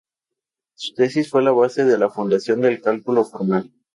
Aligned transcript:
Su 0.73 0.95
tesis 0.95 1.29
fue 1.29 1.43
la 1.43 1.51
base 1.51 1.85
de 1.85 1.95
la 1.95 2.09
fundación 2.09 2.61
del 2.61 2.81
cálculo 2.81 3.23
formal. 3.23 3.71